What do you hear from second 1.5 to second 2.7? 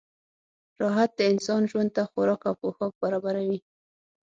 ژوند ته خوراک او